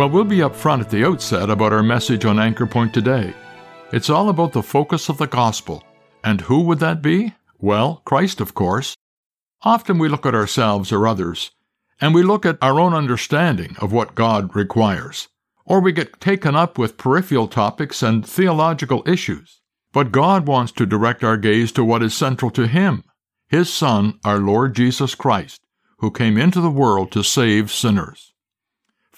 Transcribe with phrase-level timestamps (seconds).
[0.00, 3.34] Well, we'll be upfront at the outset about our message on Anchor Point today.
[3.92, 5.84] It's all about the focus of the gospel.
[6.24, 7.34] And who would that be?
[7.58, 8.96] Well, Christ, of course.
[9.60, 11.50] Often we look at ourselves or others,
[12.00, 15.28] and we look at our own understanding of what God requires.
[15.66, 19.60] Or we get taken up with peripheral topics and theological issues.
[19.92, 23.04] But God wants to direct our gaze to what is central to Him
[23.48, 25.60] His Son, our Lord Jesus Christ,
[25.98, 28.29] who came into the world to save sinners.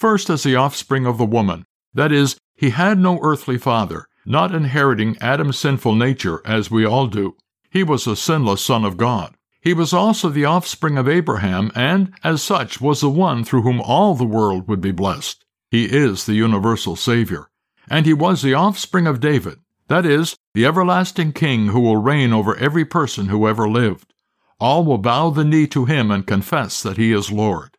[0.02, 1.64] First, as the offspring of the woman,
[1.94, 7.06] that is, he had no earthly father, not inheriting Adam's sinful nature as we all
[7.06, 7.36] do.
[7.70, 9.36] He was a sinless Son of God.
[9.60, 13.80] He was also the offspring of Abraham, and, as such, was the one through whom
[13.80, 15.44] all the world would be blessed.
[15.70, 17.48] He is the universal Savior.
[17.88, 22.32] And he was the offspring of David, that is, the everlasting King who will reign
[22.32, 24.12] over every person who ever lived.
[24.58, 27.78] All will bow the knee to him and confess that he is Lord.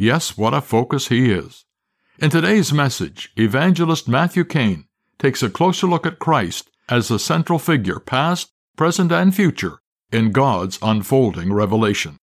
[0.00, 1.66] Yes, what a focus he is.
[2.18, 4.86] In today's message, evangelist Matthew Kane
[5.18, 10.32] takes a closer look at Christ as the central figure, past, present, and future, in
[10.32, 12.16] God's unfolding revelation.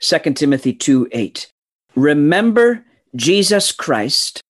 [0.00, 1.50] 2 Timothy 2 8.
[1.96, 2.84] Remember
[3.16, 4.42] Jesus Christ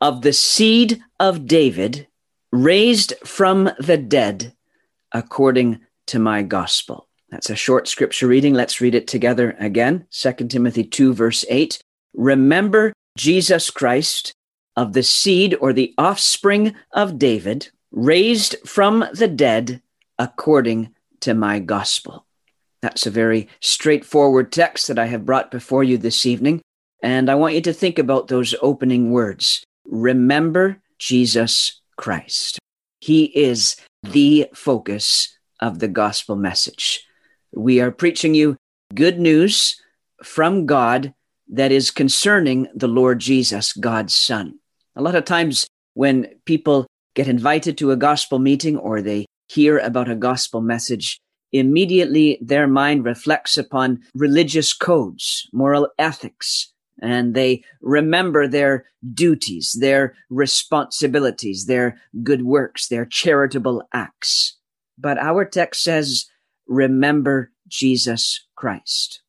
[0.00, 2.08] of the seed of David,
[2.50, 4.56] raised from the dead,
[5.12, 7.06] according to my gospel.
[7.30, 8.54] That's a short scripture reading.
[8.54, 10.06] Let's read it together again.
[10.10, 11.78] 2 Timothy 2, verse 8.
[12.14, 14.32] Remember Jesus Christ
[14.76, 19.82] of the seed or the offspring of David, raised from the dead
[20.18, 22.24] according to my gospel.
[22.82, 26.62] That's a very straightforward text that I have brought before you this evening.
[27.02, 29.62] And I want you to think about those opening words.
[29.84, 32.58] Remember Jesus Christ.
[33.00, 37.06] He is the focus of the gospel message.
[37.52, 38.56] We are preaching you
[38.94, 39.80] good news
[40.22, 41.14] from God
[41.48, 44.58] that is concerning the Lord Jesus, God's Son.
[44.94, 49.78] A lot of times when people get invited to a gospel meeting or they hear
[49.78, 51.18] about a gospel message,
[51.50, 56.72] immediately their mind reflects upon religious codes, moral ethics,
[57.02, 64.56] and they remember their duties, their responsibilities, their good works, their charitable acts.
[64.96, 66.26] But our text says
[66.70, 69.20] remember Jesus Christ.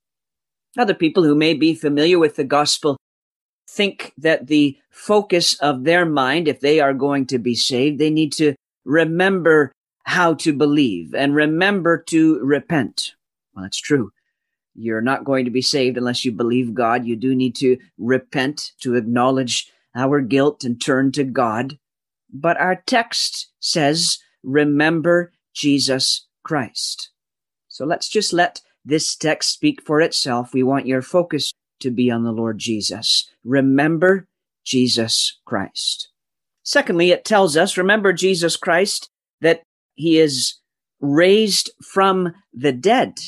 [0.77, 2.95] Other people who may be familiar with the gospel
[3.67, 8.09] think that the focus of their mind, if they are going to be saved, they
[8.09, 9.71] need to remember
[10.03, 13.15] how to believe and remember to repent.
[13.53, 14.11] Well, that's true.
[14.73, 17.05] You're not going to be saved unless you believe God.
[17.05, 21.77] You do need to repent, to acknowledge our guilt and turn to God.
[22.31, 27.10] But our text says, remember Jesus Christ.
[27.81, 30.53] So let's just let this text speak for itself.
[30.53, 33.27] We want your focus to be on the Lord Jesus.
[33.43, 34.27] Remember
[34.63, 36.09] Jesus Christ.
[36.61, 39.09] Secondly, it tells us, remember Jesus Christ,
[39.41, 39.63] that
[39.95, 40.59] he is
[40.99, 43.19] raised from the dead.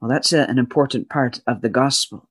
[0.00, 2.28] Well, that's a, an important part of the gospel.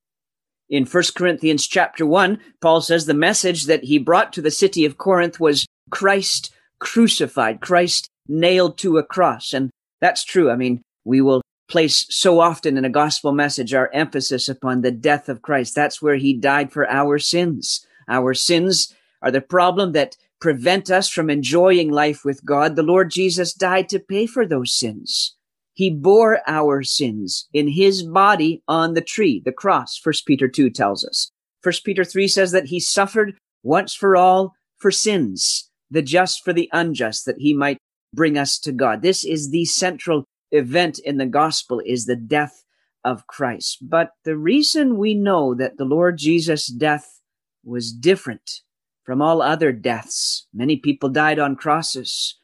[0.69, 4.83] In 1 Corinthians chapter 1, Paul says the message that he brought to the city
[4.83, 9.53] of Corinth was Christ crucified, Christ nailed to a cross.
[9.53, 9.69] And
[10.01, 10.51] that's true.
[10.51, 14.91] I mean, we will place so often in a gospel message our emphasis upon the
[14.91, 15.73] death of Christ.
[15.73, 17.85] That's where he died for our sins.
[18.07, 22.75] Our sins are the problem that prevent us from enjoying life with God.
[22.75, 25.35] The Lord Jesus died to pay for those sins.
[25.73, 30.69] He bore our sins in his body on the tree, the cross, First Peter 2
[30.69, 31.31] tells us.
[31.63, 36.53] First Peter 3 says that he suffered once for all for sins, the just for
[36.53, 37.79] the unjust, that he might
[38.13, 39.01] bring us to God.
[39.01, 42.63] This is the central event in the gospel is the death
[43.04, 43.78] of Christ.
[43.81, 47.22] But the reason we know that the Lord Jesus' death
[47.63, 48.62] was different
[49.10, 52.36] from all other deaths, many people died on crosses,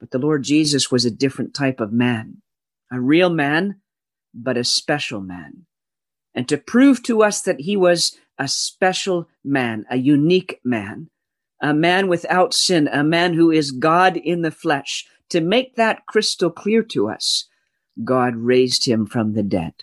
[0.00, 2.38] but the Lord Jesus was a different type of man,
[2.90, 3.82] a real man,
[4.32, 5.66] but a special man.
[6.34, 11.10] And to prove to us that he was a special man, a unique man,
[11.60, 16.06] a man without sin, a man who is God in the flesh, to make that
[16.06, 17.48] crystal clear to us,
[18.02, 19.74] God raised him from the dead.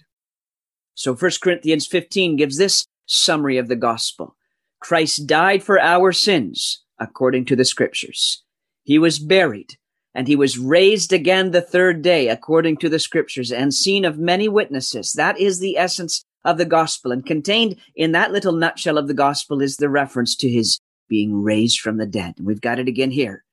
[0.95, 4.35] So 1 Corinthians 15 gives this summary of the gospel.
[4.79, 8.43] Christ died for our sins, according to the scriptures.
[8.83, 9.77] He was buried,
[10.13, 14.17] and he was raised again the third day, according to the scriptures, and seen of
[14.17, 15.13] many witnesses.
[15.13, 17.11] That is the essence of the gospel.
[17.11, 21.41] And contained in that little nutshell of the gospel is the reference to his being
[21.41, 22.35] raised from the dead.
[22.41, 23.43] We've got it again here.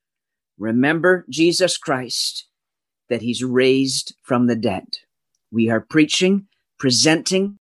[0.59, 2.48] Remember Jesus Christ,
[3.09, 4.99] that he's raised from the dead.
[5.51, 6.47] We are preaching,
[6.79, 7.59] presenting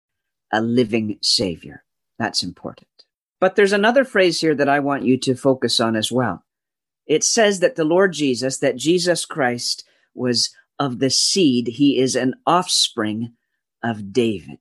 [0.51, 1.83] a living Savior.
[2.17, 2.87] That's important.
[3.39, 6.43] But there's another phrase here that I want you to focus on as well.
[7.05, 12.15] It says that the Lord Jesus, that Jesus Christ was of the seed, he is
[12.15, 13.33] an offspring
[13.83, 14.59] of David.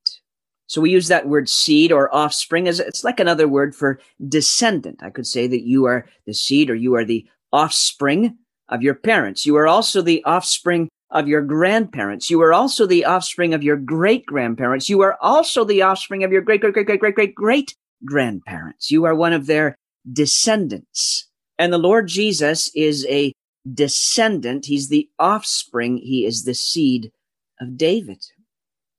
[0.67, 5.02] So we use that word seed or offspring as it's like another word for descendant.
[5.02, 8.38] I could say that you are the seed or you are the offspring
[8.73, 9.45] of your parents.
[9.47, 12.31] You are also the offspring of your grandparents.
[12.31, 14.89] You are also the offspring of your great grandparents.
[14.89, 17.75] You are also the offspring of your great, great, great, great, great, great, great
[18.05, 18.91] grandparents.
[18.91, 19.77] You are one of their
[20.11, 21.29] descendants.
[21.59, 23.33] And the Lord Jesus is a
[23.71, 24.67] descendant.
[24.67, 25.99] He's the offspring.
[25.99, 27.13] He is the seed
[27.61, 28.25] of David.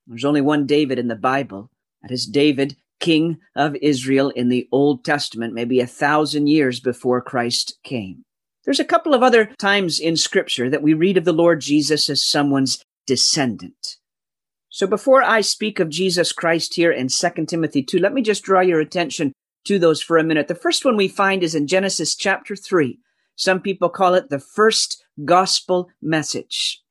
[0.05, 1.71] There's only one David in the Bible.
[2.03, 7.21] That is David, king of Israel in the Old Testament, maybe a thousand years before
[7.21, 8.23] Christ came.
[8.65, 12.09] There's a couple of other times in scripture that we read of the Lord Jesus
[12.09, 13.97] as someone's descendant.
[14.69, 18.43] So before I speak of Jesus Christ here in 2 Timothy 2, let me just
[18.43, 19.33] draw your attention
[19.65, 20.47] to those for a minute.
[20.47, 22.97] The first one we find is in Genesis chapter 3.
[23.35, 26.81] Some people call it the first gospel message.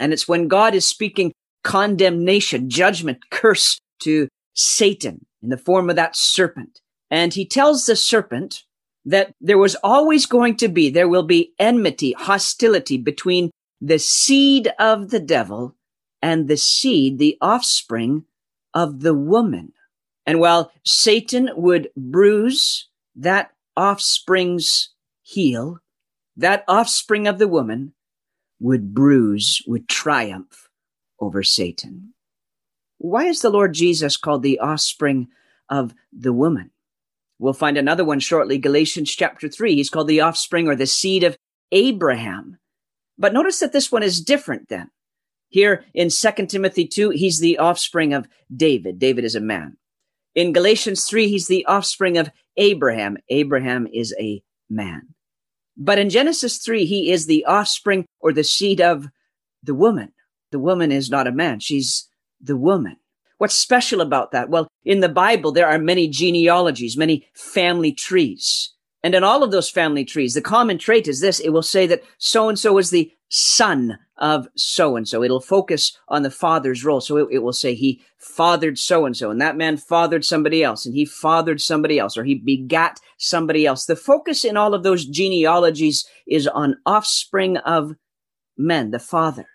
[0.00, 1.32] And it's when God is speaking
[1.62, 6.80] condemnation, judgment, curse to Satan in the form of that serpent.
[7.10, 8.64] And he tells the serpent
[9.08, 13.50] that there was always going to be, there will be enmity, hostility between
[13.80, 15.74] the seed of the devil
[16.20, 18.24] and the seed, the offspring
[18.74, 19.72] of the woman.
[20.26, 24.90] And while Satan would bruise that offspring's
[25.22, 25.78] heel,
[26.36, 27.94] that offspring of the woman
[28.60, 30.68] would bruise, would triumph
[31.18, 32.12] over Satan.
[32.98, 35.28] Why is the Lord Jesus called the offspring
[35.70, 36.72] of the woman?
[37.38, 39.74] We'll find another one shortly, Galatians chapter 3.
[39.74, 41.36] He's called the offspring or the seed of
[41.70, 42.58] Abraham.
[43.16, 44.90] But notice that this one is different then.
[45.48, 48.98] Here in 2 Timothy 2, he's the offspring of David.
[48.98, 49.76] David is a man.
[50.34, 53.16] In Galatians 3, he's the offspring of Abraham.
[53.28, 55.14] Abraham is a man.
[55.76, 59.08] But in Genesis 3, he is the offspring or the seed of
[59.62, 60.12] the woman.
[60.50, 61.60] The woman is not a man.
[61.60, 62.08] She's
[62.40, 62.96] the woman.
[63.38, 64.50] What's special about that?
[64.50, 68.74] Well, in the Bible, there are many genealogies, many family trees.
[69.02, 71.38] And in all of those family trees, the common trait is this.
[71.38, 75.22] It will say that so and so is the son of so and so.
[75.22, 77.00] It'll focus on the father's role.
[77.00, 80.64] So it, it will say he fathered so and so and that man fathered somebody
[80.64, 83.86] else and he fathered somebody else or he begat somebody else.
[83.86, 87.92] The focus in all of those genealogies is on offspring of
[88.56, 89.46] men, the father.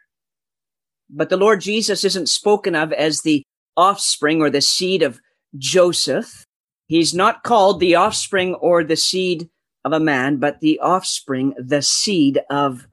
[1.09, 3.43] But the Lord Jesus isn't spoken of as the
[3.77, 5.19] offspring or the seed of
[5.57, 6.45] Joseph.
[6.87, 9.49] He's not called the offspring or the seed
[9.85, 12.87] of a man, but the offspring, the seed of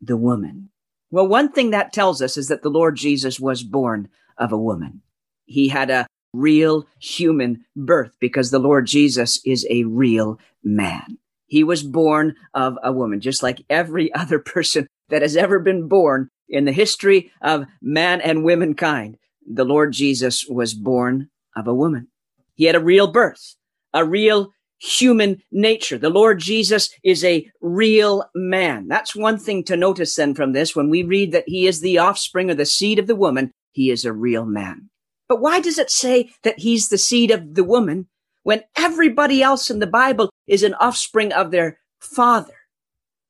[0.00, 0.70] the woman.
[1.10, 4.58] Well, one thing that tells us is that the Lord Jesus was born of a
[4.58, 5.02] woman.
[5.46, 11.18] He had a real human birth because the Lord Jesus is a real man.
[11.46, 15.88] He was born of a woman, just like every other person that has ever been
[15.88, 19.16] born in the history of man and womankind.
[19.50, 22.08] The Lord Jesus was born of a woman.
[22.54, 23.56] He had a real birth,
[23.94, 25.98] a real human nature.
[25.98, 28.88] The Lord Jesus is a real man.
[28.88, 30.76] That's one thing to notice then from this.
[30.76, 33.90] When we read that he is the offspring or the seed of the woman, he
[33.90, 34.90] is a real man.
[35.28, 38.08] But why does it say that he's the seed of the woman
[38.42, 42.54] when everybody else in the Bible is an offspring of their father?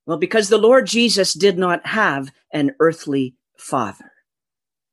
[0.06, 4.10] Well, because the Lord Jesus did not have an earthly father.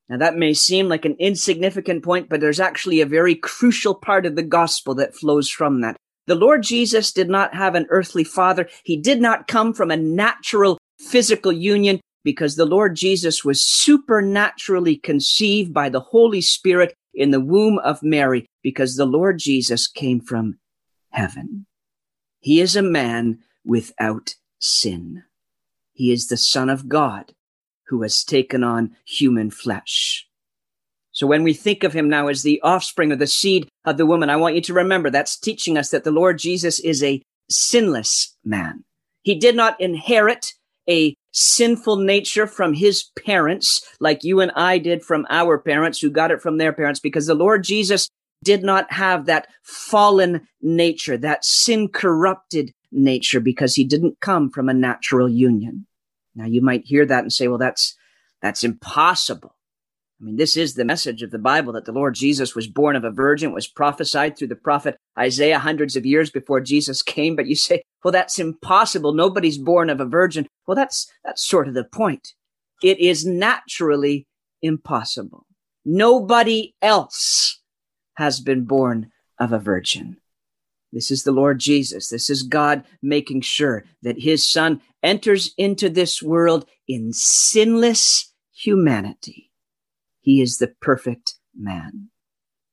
[0.10, 4.26] Now that may seem like an insignificant point, but there's actually a very crucial part
[4.26, 5.98] of the gospel that flows from that.
[6.28, 8.68] The Lord Jesus did not have an earthly father.
[8.84, 14.98] He did not come from a natural physical union because the Lord Jesus was supernaturally
[14.98, 20.20] conceived by the Holy Spirit in the womb of Mary because the Lord Jesus came
[20.20, 20.58] from
[21.12, 21.66] heaven.
[22.40, 25.24] He is a man without sin.
[25.94, 27.34] He is the Son of God
[27.88, 30.28] who has taken on human flesh.
[31.12, 34.06] So when we think of him now as the offspring of the seed of the
[34.06, 37.22] woman, I want you to remember that's teaching us that the Lord Jesus is a
[37.50, 38.84] sinless man.
[39.22, 40.54] He did not inherit
[40.90, 46.10] a sinful nature from his parents, like you and I did from our parents who
[46.10, 48.10] got it from their parents, because the Lord Jesus
[48.44, 54.70] did not have that fallen nature, that sin corrupted nature, because he didn't come from
[54.70, 55.88] a natural union.
[56.36, 57.96] Now you might hear that and say, well, that's,
[58.42, 59.56] that's impossible.
[60.20, 62.96] I mean, this is the message of the Bible that the Lord Jesus was born
[62.96, 67.36] of a virgin, was prophesied through the prophet Isaiah hundreds of years before Jesus came.
[67.36, 69.14] But you say, well, that's impossible.
[69.14, 70.48] Nobody's born of a virgin.
[70.68, 72.34] Well, that's, that's sort of the point.
[72.82, 74.26] It is naturally
[74.62, 75.46] impossible.
[75.84, 77.60] Nobody else
[78.16, 80.18] has been born of a virgin.
[80.96, 82.10] This is the Lord Jesus.
[82.10, 89.46] This is God making sure that his son enters into this world in sinless humanity
[90.26, 92.10] he is the perfect man.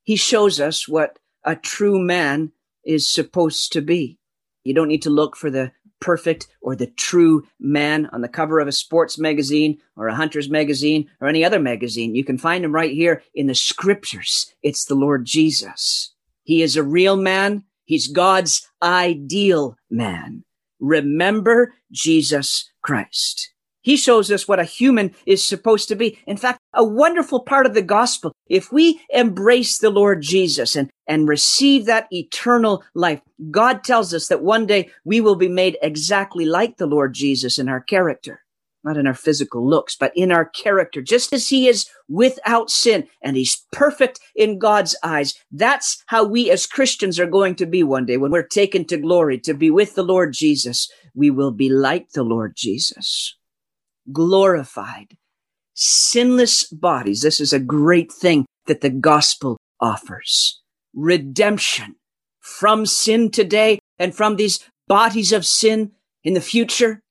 [0.02, 2.52] He shows us what a true man
[2.82, 4.18] is supposed to be.
[4.64, 8.58] You don't need to look for the perfect or the true man on the cover
[8.58, 12.14] of a sports magazine or a hunter's magazine or any other magazine.
[12.14, 14.50] You can find him right here in the scriptures.
[14.62, 16.14] It's the Lord Jesus.
[16.44, 17.64] He is a real man.
[17.92, 20.44] He's God's ideal man.
[20.80, 23.52] Remember Jesus Christ.
[23.82, 26.18] He shows us what a human is supposed to be.
[26.26, 28.32] In fact, a wonderful part of the gospel.
[28.48, 33.20] If we embrace the Lord Jesus and, and receive that eternal life,
[33.50, 37.58] God tells us that one day we will be made exactly like the Lord Jesus
[37.58, 38.40] in our character,
[38.84, 43.06] not in our physical looks, but in our character, just as he is without sin
[43.22, 45.34] and he's perfect in God's eyes.
[45.50, 48.96] That's how we as Christians are going to be one day when we're taken to
[48.96, 50.90] glory to be with the Lord Jesus.
[51.14, 53.36] We will be like the Lord Jesus
[54.10, 55.16] glorified,
[55.74, 57.22] sinless bodies.
[57.22, 60.60] This is a great thing that the gospel offers.
[60.94, 61.96] Redemption
[62.40, 64.58] from sin today and from these
[64.88, 65.92] bodies of sin
[66.24, 67.02] in the future.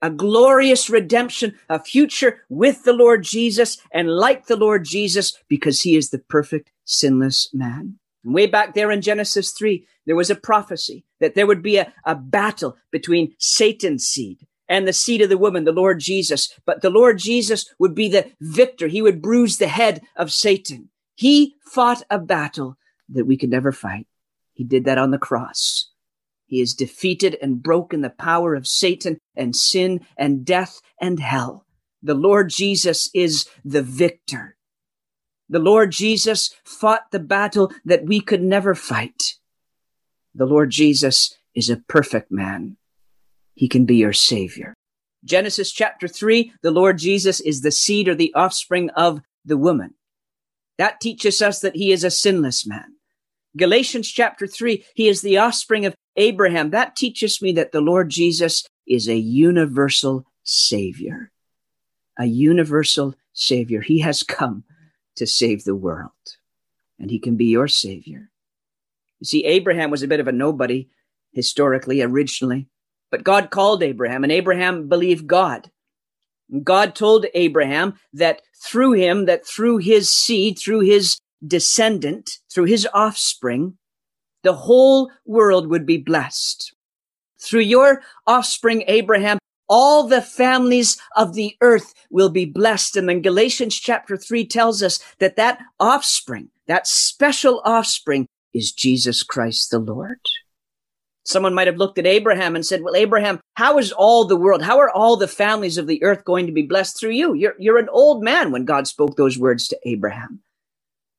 [0.00, 5.82] A glorious redemption, a future with the Lord Jesus and like the Lord Jesus because
[5.82, 7.98] he is the perfect sinless man.
[8.24, 11.92] way back there in Genesis 3, there was a prophecy that there would be a,
[12.04, 16.52] a battle between Satan's seed and the seed of the woman, the Lord Jesus.
[16.66, 18.86] But the Lord Jesus would be the victor.
[18.86, 20.90] He would bruise the head of Satan.
[21.14, 22.76] He fought a battle
[23.08, 24.06] that we could never fight.
[24.52, 25.90] He did that on the cross.
[26.48, 31.66] He has defeated and broken the power of Satan and sin and death and hell.
[32.02, 34.56] The Lord Jesus is the victor.
[35.50, 39.34] The Lord Jesus fought the battle that we could never fight.
[40.34, 42.76] The Lord Jesus is a perfect man.
[43.54, 44.74] He can be your savior.
[45.24, 49.94] Genesis chapter three, the Lord Jesus is the seed or the offspring of the woman.
[50.78, 52.94] That teaches us that he is a sinless man.
[53.56, 56.70] Galatians chapter three, he is the offspring of Abraham.
[56.70, 61.30] That teaches me that the Lord Jesus is a universal savior.
[62.18, 63.80] A universal savior.
[63.80, 64.64] He has come
[65.16, 66.10] to save the world
[66.98, 68.30] and he can be your savior.
[69.20, 70.88] You see, Abraham was a bit of a nobody
[71.32, 72.68] historically, originally.
[73.10, 75.70] But God called Abraham and Abraham believed God.
[76.62, 82.88] God told Abraham that through him, that through his seed, through his descendant, through his
[82.92, 83.76] offspring,
[84.42, 86.74] the whole world would be blessed.
[87.40, 92.96] Through your offspring, Abraham, all the families of the earth will be blessed.
[92.96, 99.22] And then Galatians chapter three tells us that that offspring, that special offspring is Jesus
[99.22, 100.20] Christ the Lord.
[101.24, 104.62] Someone might have looked at Abraham and said, well, Abraham, how is all the world,
[104.62, 107.34] how are all the families of the earth going to be blessed through you?
[107.34, 110.40] You're, you're an old man when God spoke those words to Abraham.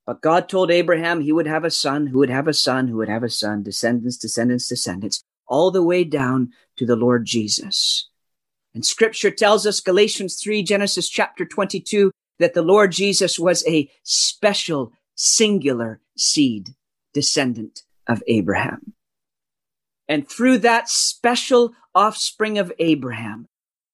[0.10, 2.98] But God told Abraham he would have a son who would have a son who
[2.98, 8.10] would have a son, descendants, descendants, descendants, all the way down to the Lord Jesus.
[8.74, 13.88] And scripture tells us, Galatians 3, Genesis chapter 22, that the Lord Jesus was a
[14.02, 16.70] special, singular seed
[17.14, 18.94] descendant of Abraham.
[20.08, 23.46] And through that special offspring of Abraham,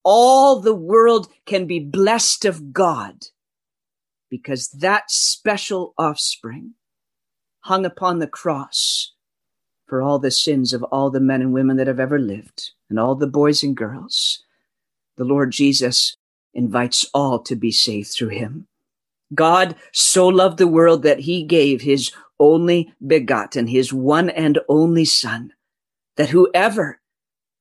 [0.01, 3.25] all the world can be blessed of God
[4.29, 6.73] because that special offspring
[7.61, 9.13] hung upon the cross
[9.87, 12.99] for all the sins of all the men and women that have ever lived and
[12.99, 14.43] all the boys and girls.
[15.17, 16.17] The Lord Jesus
[16.53, 18.67] invites all to be saved through him.
[19.33, 25.05] God so loved the world that he gave his only begotten, his one and only
[25.05, 25.53] son,
[26.17, 26.99] that whoever,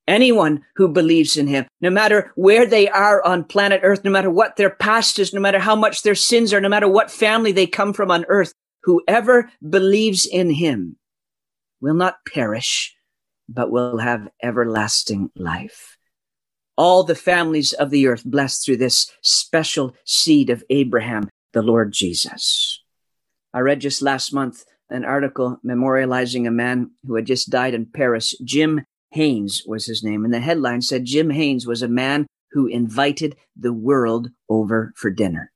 [0.06, 4.30] anyone who believes in him, no matter where they are on planet earth, no matter
[4.30, 7.52] what their past is, no matter how much their sins are, no matter what family
[7.52, 10.96] they come from on earth, whoever believes in him
[11.80, 12.94] will not perish,
[13.48, 15.96] but will have everlasting life.
[16.76, 21.92] all the families of the earth blessed through this special seed of Abraham, the Lord
[21.92, 22.82] Jesus.
[23.52, 27.86] I read just last month an article memorializing a man who had just died in
[27.86, 28.34] Paris.
[28.44, 28.84] Jim
[29.14, 30.24] Haynes was his name.
[30.24, 35.10] And the headline said Jim Haynes was a man who invited the world over for
[35.10, 35.52] dinner.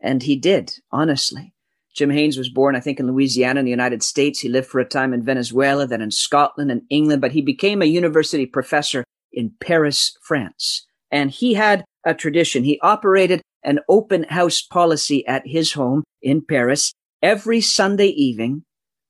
[0.00, 1.52] And he did, honestly.
[1.94, 4.40] Jim Haynes was born, I think, in Louisiana in the United States.
[4.40, 7.80] He lived for a time in Venezuela, then in Scotland and England, but he became
[7.80, 10.86] a university professor in Paris, France.
[11.10, 12.64] And he had a tradition.
[12.64, 18.62] He operated an open house policy at his home in Paris every Sunday evening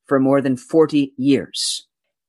[0.06, 1.86] for more than 40 years.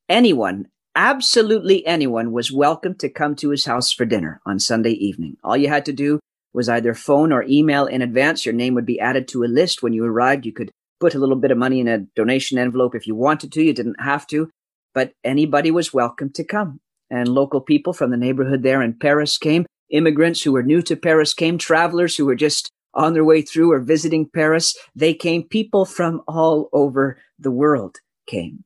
[0.09, 5.37] Anyone, absolutely anyone was welcome to come to his house for dinner on Sunday evening.
[5.43, 6.19] All you had to do
[6.53, 8.47] was either phone or email in advance.
[8.47, 9.83] Your name would be added to a list.
[9.83, 12.95] When you arrived, you could put a little bit of money in a donation envelope
[12.95, 13.61] if you wanted to.
[13.61, 14.49] You didn't have to,
[14.95, 16.79] but anybody was welcome to come.
[17.11, 19.67] And local people from the neighborhood there in Paris came.
[19.91, 21.59] Immigrants who were new to Paris came.
[21.59, 24.75] Travelers who were just on their way through or visiting Paris.
[24.95, 25.43] They came.
[25.43, 28.63] People from all over the world came.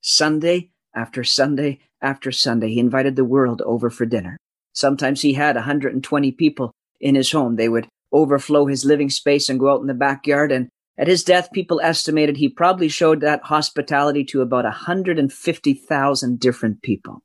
[0.00, 4.36] Sunday after Sunday after Sunday, he invited the world over for dinner.
[4.72, 7.56] Sometimes he had 120 people in his home.
[7.56, 10.50] They would overflow his living space and go out in the backyard.
[10.50, 10.68] And
[10.98, 17.22] at his death, people estimated he probably showed that hospitality to about 150,000 different people.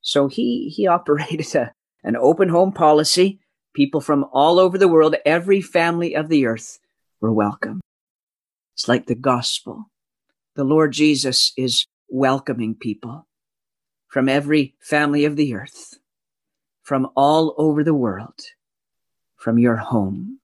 [0.00, 1.72] So he, he operated a,
[2.02, 3.40] an open home policy.
[3.74, 6.78] People from all over the world, every family of the earth
[7.20, 7.80] were welcome.
[8.74, 9.84] It's like the gospel.
[10.56, 13.26] The Lord Jesus is welcoming people
[14.08, 15.98] from every family of the earth,
[16.82, 18.40] from all over the world
[19.38, 20.40] from your home.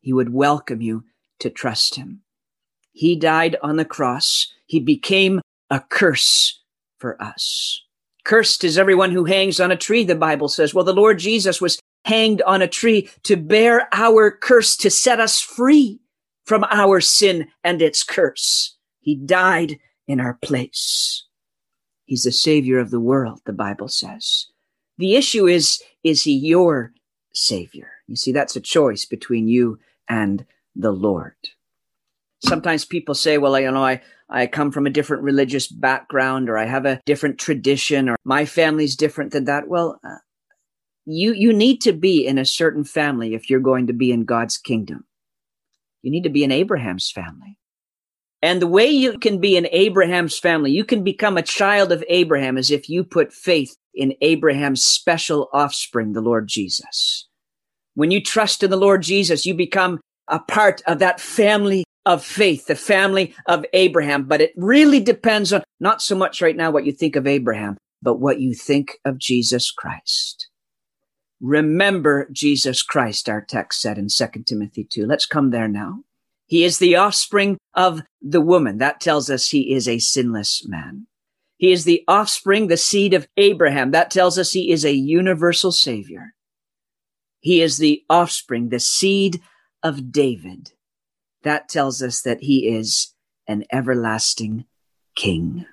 [0.00, 1.04] He would welcome you
[1.40, 2.22] to trust him.
[2.92, 4.52] He died on the cross.
[4.64, 6.60] He became a curse
[6.98, 7.82] for us.
[8.24, 10.72] Cursed is everyone who hangs on a tree, the Bible says.
[10.72, 15.20] Well, the Lord Jesus was hanged on a tree to bear our curse, to set
[15.20, 16.00] us free
[16.44, 18.76] from our sin and its curse.
[19.00, 21.24] He died in our place.
[22.06, 24.46] He's the savior of the world, the Bible says.
[24.96, 26.92] The issue is, is he your
[27.34, 27.90] savior?
[28.08, 30.44] You see, that's a choice between you and
[30.74, 31.36] the Lord.
[32.40, 36.56] Sometimes people say, well, you know, I, I come from a different religious background or
[36.56, 39.68] I have a different tradition or my family's different than that.
[39.68, 40.16] Well, uh,
[41.04, 44.24] you, you need to be in a certain family if you're going to be in
[44.24, 45.04] God's kingdom.
[46.02, 47.57] You need to be in Abraham's family.
[48.40, 52.04] And the way you can be in Abraham's family, you can become a child of
[52.08, 57.26] Abraham as if you put faith in Abraham's special offspring, the Lord Jesus.
[57.94, 62.24] When you trust in the Lord Jesus, you become a part of that family of
[62.24, 64.24] faith, the family of Abraham.
[64.24, 67.76] But it really depends on not so much right now what you think of Abraham,
[68.02, 70.48] but what you think of Jesus Christ.
[71.40, 75.06] Remember Jesus Christ, our text said in 2 Timothy 2.
[75.06, 76.00] Let's come there now.
[76.48, 78.78] He is the offspring of the woman.
[78.78, 81.06] That tells us he is a sinless man.
[81.58, 83.90] He is the offspring, the seed of Abraham.
[83.90, 86.34] That tells us he is a universal savior.
[87.40, 89.42] He is the offspring, the seed
[89.82, 90.72] of David.
[91.42, 93.14] That tells us that he is
[93.46, 94.64] an everlasting
[95.14, 95.66] king.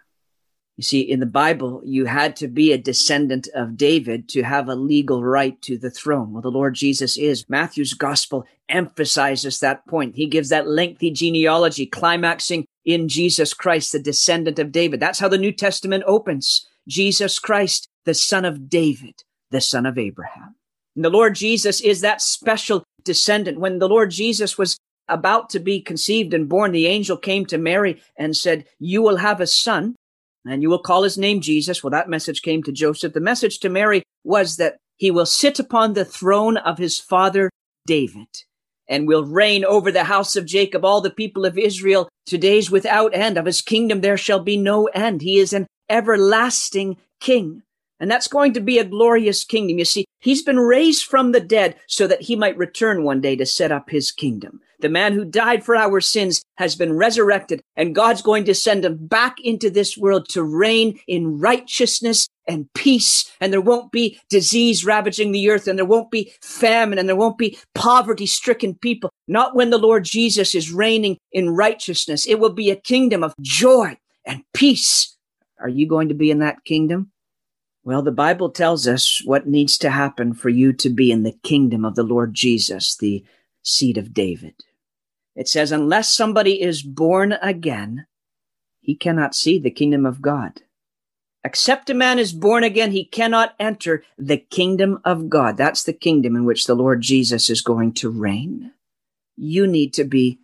[0.77, 4.67] You see, in the Bible, you had to be a descendant of David to have
[4.67, 6.33] a legal right to the throne.
[6.33, 7.45] Well, the Lord Jesus is.
[7.47, 10.15] Matthew's gospel emphasizes that point.
[10.15, 14.99] He gives that lengthy genealogy, climaxing in Jesus Christ, the descendant of David.
[14.99, 16.67] That's how the New Testament opens.
[16.89, 20.55] Jesus Christ, the son of David, the son of Abraham.
[20.97, 23.59] And the Lord Jesus is that special descendant.
[23.59, 27.57] When the Lord Jesus was about to be conceived and born, the angel came to
[27.57, 29.95] Mary and said, you will have a son
[30.45, 31.84] and you will call his name Jesus.
[31.84, 33.13] Well, that message came to Joseph.
[33.13, 37.49] The message to Mary was that he will sit upon the throne of his father
[37.88, 38.27] David
[38.88, 42.69] and will reign over the house of Jacob, all the people of Israel to days
[42.69, 43.38] without end.
[43.38, 45.21] Of his kingdom there shall be no end.
[45.21, 47.63] He is an everlasting king.
[47.99, 49.79] And that's going to be a glorious kingdom.
[49.79, 53.36] You see, he's been raised from the dead so that he might return one day
[53.38, 54.60] to set up his kingdom.
[54.79, 58.84] The man who died for our sins has been resurrected and God's going to send
[58.84, 63.31] him back into this world to reign in righteousness and peace.
[63.39, 67.15] And there won't be disease ravaging the earth and there won't be famine and there
[67.15, 69.10] won't be poverty stricken people.
[69.27, 72.27] Not when the Lord Jesus is reigning in righteousness.
[72.27, 75.15] It will be a kingdom of joy and peace.
[75.60, 77.12] Are you going to be in that kingdom?
[77.85, 81.37] Well, the Bible tells us what needs to happen for you to be in the
[81.43, 83.23] kingdom of the Lord Jesus, the
[83.61, 84.55] seed of David.
[85.35, 88.07] It says, unless somebody is born again,
[88.79, 90.63] he cannot see the kingdom of God.
[91.43, 95.55] Except a man is born again, he cannot enter the kingdom of God.
[95.55, 98.71] That's the kingdom in which the Lord Jesus is going to reign.
[99.35, 100.39] You need to be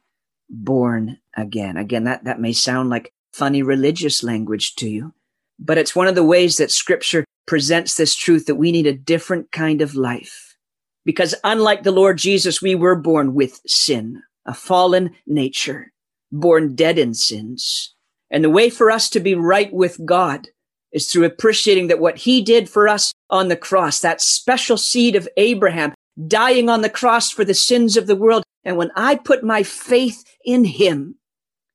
[0.47, 1.75] born again.
[1.75, 5.15] Again, that, that may sound like funny religious language to you,
[5.57, 8.93] but it's one of the ways that scripture presents this truth that we need a
[8.93, 10.55] different kind of life.
[11.03, 15.91] Because unlike the Lord Jesus, we were born with sin, a fallen nature,
[16.31, 17.95] born dead in sins.
[18.29, 20.47] And the way for us to be right with God
[20.91, 25.15] is through appreciating that what he did for us on the cross, that special seed
[25.15, 25.93] of Abraham
[26.27, 28.43] dying on the cross for the sins of the world.
[28.63, 31.15] And when I put my faith in him,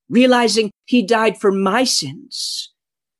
[0.09, 2.73] realizing he died for my sins,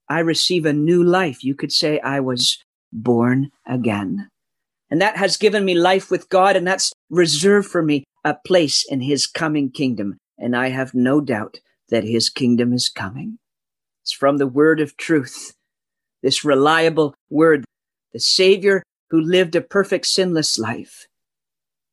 [0.09, 1.43] I receive a new life.
[1.43, 2.59] You could say I was
[2.93, 4.29] born again.
[4.91, 8.85] And that has given me life with God, and that's reserved for me a place
[8.89, 10.19] in his coming kingdom.
[10.39, 11.59] And I have no doubt
[11.91, 13.39] that his kingdom is coming.
[14.03, 15.55] It's from the word of truth
[16.23, 17.65] this reliable word,
[18.13, 21.07] the Savior who lived a perfect sinless life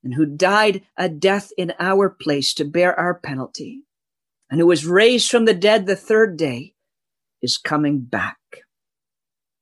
[0.03, 3.83] and who died a death in our place to bear our penalty
[4.49, 6.72] and who was raised from the dead the third day
[7.43, 8.37] is coming back.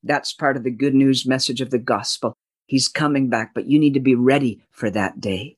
[0.03, 2.33] That's part of the good news message of the gospel.
[2.67, 5.57] He's coming back, but you need to be ready for that day.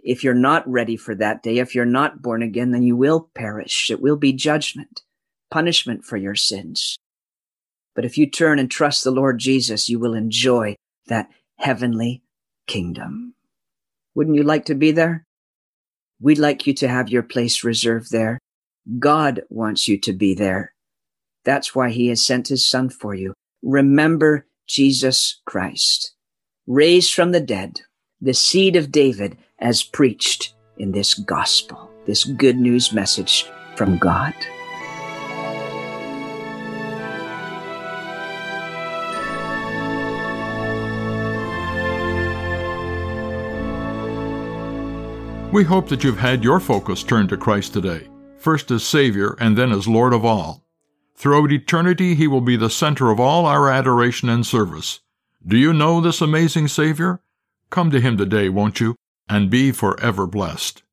[0.00, 3.28] If you're not ready for that day, if you're not born again, then you will
[3.34, 3.90] perish.
[3.90, 5.02] It will be judgment,
[5.50, 6.96] punishment for your sins.
[7.94, 10.76] But if you turn and trust the Lord Jesus, you will enjoy
[11.08, 12.22] that heavenly
[12.66, 13.34] kingdom.
[14.14, 15.24] Wouldn't you like to be there?
[16.20, 18.38] We'd like you to have your place reserved there.
[18.98, 20.72] God wants you to be there.
[21.48, 23.32] That's why he has sent his son for you.
[23.62, 26.12] Remember Jesus Christ,
[26.66, 27.80] raised from the dead,
[28.20, 34.34] the seed of David as preached in this gospel, this good news message from God.
[45.50, 48.06] We hope that you've had your focus turned to Christ today,
[48.36, 50.67] first as Savior and then as Lord of all.
[51.18, 55.00] Throughout eternity, He will be the center of all our adoration and service.
[55.44, 57.20] Do you know this amazing Savior?
[57.70, 58.94] Come to Him today, won't you?
[59.28, 60.84] And be forever blessed.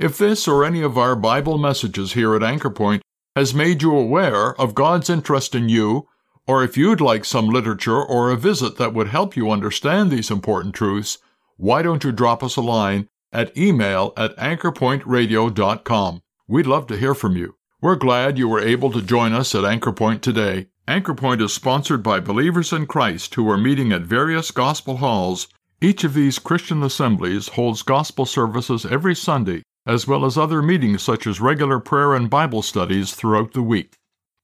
[0.00, 3.02] If this or any of our Bible messages here at Anchor Point
[3.36, 6.08] has made you aware of God's interest in you,
[6.48, 10.28] or if you'd like some literature or a visit that would help you understand these
[10.28, 11.18] important truths,
[11.56, 16.22] why don't you drop us a line at email at anchorpointradio.com.
[16.48, 17.57] We'd love to hear from you.
[17.80, 20.66] We're glad you were able to join us at Anchor Point today.
[20.88, 25.46] Anchor Point is sponsored by believers in Christ who are meeting at various gospel halls.
[25.80, 31.04] Each of these Christian assemblies holds gospel services every Sunday, as well as other meetings
[31.04, 33.94] such as regular prayer and Bible studies throughout the week.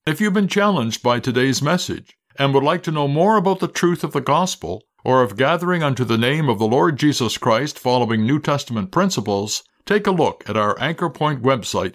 [0.07, 3.66] If you've been challenged by today's message and would like to know more about the
[3.66, 7.81] truth of the gospel, or of gathering unto the name of the Lord Jesus Christ
[7.81, 11.94] following New Testament principles, take a look at our Anchor Point website